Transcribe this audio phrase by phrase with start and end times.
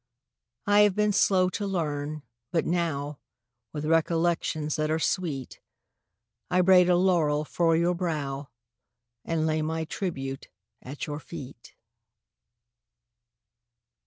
[0.65, 3.19] I have been slow to learn, but now,
[3.71, 5.61] With recollections ■ that are sweet,
[6.49, 8.49] I braid a laurel for your brow
[9.25, 10.47] And lay my tribute
[10.81, 11.75] at your eet.